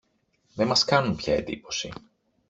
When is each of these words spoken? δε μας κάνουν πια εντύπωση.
δε 0.53 0.65
μας 0.65 0.85
κάνουν 0.85 1.15
πια 1.15 1.33
εντύπωση. 1.35 1.93